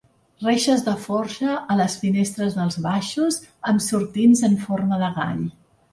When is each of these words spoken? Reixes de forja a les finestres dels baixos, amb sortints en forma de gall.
Reixes 0.43 0.79
de 0.87 0.93
forja 1.01 1.57
a 1.75 1.77
les 1.81 1.97
finestres 2.05 2.57
dels 2.61 2.79
baixos, 2.87 3.39
amb 3.73 3.85
sortints 3.89 4.43
en 4.49 4.57
forma 4.65 5.01
de 5.05 5.15
gall. 5.21 5.45